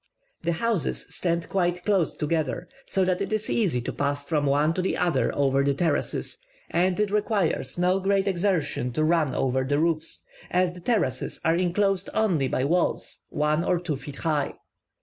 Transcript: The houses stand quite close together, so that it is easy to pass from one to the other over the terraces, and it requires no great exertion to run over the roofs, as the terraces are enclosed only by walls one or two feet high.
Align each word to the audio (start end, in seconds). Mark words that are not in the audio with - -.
The 0.41 0.53
houses 0.53 1.05
stand 1.13 1.47
quite 1.47 1.85
close 1.85 2.15
together, 2.15 2.67
so 2.87 3.05
that 3.05 3.21
it 3.21 3.31
is 3.31 3.51
easy 3.51 3.81
to 3.81 3.93
pass 3.93 4.25
from 4.25 4.47
one 4.47 4.73
to 4.73 4.81
the 4.81 4.97
other 4.97 5.31
over 5.35 5.63
the 5.63 5.75
terraces, 5.75 6.39
and 6.71 6.99
it 6.99 7.11
requires 7.11 7.77
no 7.77 7.99
great 7.99 8.27
exertion 8.27 8.91
to 8.93 9.03
run 9.03 9.35
over 9.35 9.63
the 9.63 9.77
roofs, 9.77 10.23
as 10.49 10.73
the 10.73 10.79
terraces 10.81 11.39
are 11.45 11.53
enclosed 11.55 12.09
only 12.15 12.47
by 12.47 12.65
walls 12.65 13.19
one 13.29 13.63
or 13.63 13.79
two 13.79 13.95
feet 13.95 14.15
high. 14.15 14.55